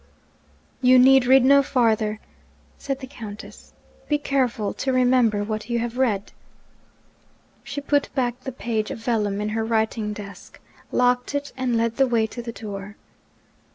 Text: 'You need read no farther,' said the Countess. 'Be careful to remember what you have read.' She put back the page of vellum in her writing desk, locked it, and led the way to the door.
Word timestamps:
'You 0.81 0.97
need 0.97 1.27
read 1.27 1.45
no 1.45 1.61
farther,' 1.61 2.19
said 2.79 3.01
the 3.01 3.05
Countess. 3.05 3.71
'Be 4.09 4.17
careful 4.17 4.73
to 4.73 4.91
remember 4.91 5.43
what 5.43 5.69
you 5.69 5.77
have 5.77 5.99
read.' 5.99 6.31
She 7.63 7.81
put 7.81 8.09
back 8.15 8.39
the 8.39 8.51
page 8.51 8.89
of 8.89 8.97
vellum 8.97 9.39
in 9.39 9.49
her 9.49 9.63
writing 9.63 10.11
desk, 10.11 10.59
locked 10.91 11.35
it, 11.35 11.53
and 11.55 11.77
led 11.77 11.97
the 11.97 12.07
way 12.07 12.25
to 12.25 12.41
the 12.41 12.51
door. 12.51 12.95